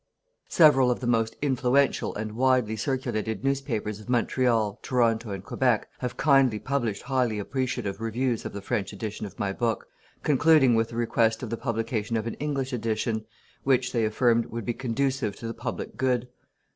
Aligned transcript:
Several 0.49 0.89
of 0.89 0.99
the 0.99 1.05
most 1.05 1.35
influential 1.43 2.15
and 2.15 2.31
widely 2.31 2.75
circulated 2.75 3.43
News 3.43 3.61
papers 3.61 3.99
of 3.99 4.09
Montreal, 4.09 4.79
Toronto 4.81 5.29
and 5.29 5.43
Quebec, 5.43 5.89
have 5.99 6.17
kindly 6.17 6.57
published 6.57 7.03
highly 7.03 7.37
appreciative 7.37 8.01
Reviews 8.01 8.43
of 8.43 8.51
the 8.51 8.63
French 8.63 8.93
Edition 8.93 9.27
of 9.27 9.37
my 9.37 9.53
book, 9.53 9.85
concluding 10.23 10.73
with 10.73 10.89
the 10.89 10.95
request 10.95 11.43
of 11.43 11.51
the 11.51 11.55
publication 11.57 12.17
of 12.17 12.25
an 12.25 12.33
English 12.39 12.73
Edition, 12.73 13.25
which, 13.63 13.91
they 13.91 14.03
affirmed, 14.03 14.47
would 14.47 14.65
be 14.65 14.73
conducive 14.73 15.35
to 15.35 15.45
the 15.45 15.53
public 15.53 15.97
good. 15.97 16.27